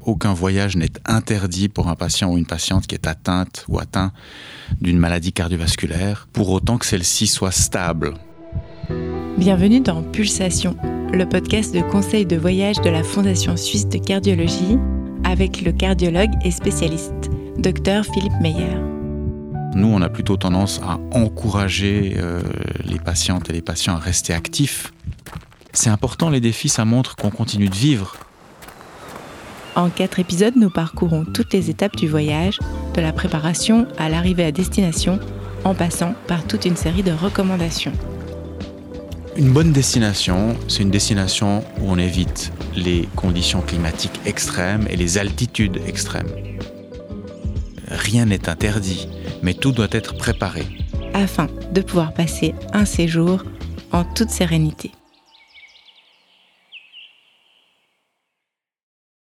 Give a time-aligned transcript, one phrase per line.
[0.00, 4.12] Aucun voyage n'est interdit pour un patient ou une patiente qui est atteinte ou atteint
[4.80, 8.14] d'une maladie cardiovasculaire, pour autant que celle-ci soit stable.
[9.38, 10.76] Bienvenue dans Pulsation,
[11.12, 14.78] le podcast de conseil de voyage de la Fondation suisse de cardiologie
[15.24, 18.76] avec le cardiologue et spécialiste, Dr Philippe Meyer.
[19.74, 22.42] Nous, on a plutôt tendance à encourager euh,
[22.84, 24.92] les patientes et les patients à rester actifs.
[25.72, 28.16] C'est important, les défis, ça montre qu'on continue de vivre.
[29.76, 32.60] En quatre épisodes, nous parcourons toutes les étapes du voyage,
[32.94, 35.18] de la préparation à l'arrivée à destination,
[35.64, 37.92] en passant par toute une série de recommandations.
[39.36, 45.18] Une bonne destination, c'est une destination où on évite les conditions climatiques extrêmes et les
[45.18, 46.30] altitudes extrêmes.
[47.88, 49.08] Rien n'est interdit,
[49.42, 50.62] mais tout doit être préparé.
[51.14, 53.42] Afin de pouvoir passer un séjour
[53.90, 54.92] en toute sérénité.